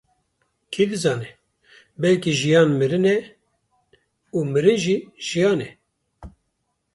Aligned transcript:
Kî 0.73 0.83
dizane, 0.91 1.29
belkî 2.01 2.31
jiyan 2.41 2.69
mirin 2.79 3.05
e 3.15 3.17
û 4.37 4.39
mirin 4.53 4.79
jiyan 5.29 5.59
e! 5.67 5.69